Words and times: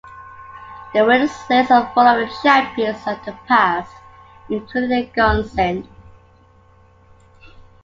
The 0.95 1.05
winners 1.05 1.29
list 1.47 1.69
is 1.69 1.85
full 1.93 2.01
of 2.07 2.27
champions 2.41 3.05
of 3.05 3.23
the 3.23 3.33
past, 3.47 3.93
including 4.49 5.11
Gunsynd. 5.11 5.87